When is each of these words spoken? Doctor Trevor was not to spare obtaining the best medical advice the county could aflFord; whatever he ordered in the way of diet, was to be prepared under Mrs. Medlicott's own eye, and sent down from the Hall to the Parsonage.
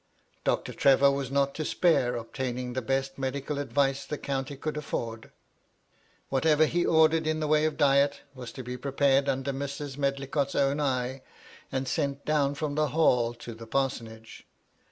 Doctor 0.43 0.73
Trevor 0.73 1.11
was 1.11 1.29
not 1.29 1.53
to 1.53 1.63
spare 1.63 2.15
obtaining 2.15 2.73
the 2.73 2.81
best 2.81 3.19
medical 3.19 3.59
advice 3.59 4.03
the 4.03 4.17
county 4.17 4.55
could 4.57 4.73
aflFord; 4.73 5.29
whatever 6.29 6.65
he 6.65 6.83
ordered 6.83 7.27
in 7.27 7.39
the 7.39 7.45
way 7.45 7.65
of 7.65 7.77
diet, 7.77 8.21
was 8.33 8.51
to 8.53 8.63
be 8.63 8.77
prepared 8.77 9.29
under 9.29 9.53
Mrs. 9.53 9.99
Medlicott's 9.99 10.55
own 10.55 10.79
eye, 10.81 11.21
and 11.71 11.87
sent 11.87 12.25
down 12.25 12.55
from 12.55 12.73
the 12.73 12.87
Hall 12.87 13.35
to 13.35 13.53
the 13.53 13.67
Parsonage. 13.67 14.47